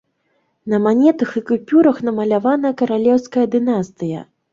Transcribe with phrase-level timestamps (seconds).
[0.73, 4.25] На манетах і купюрах намалявана каралеўская дынастыя.